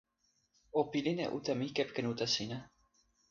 [0.79, 2.57] o pilin e uta mi kepeken uta sina.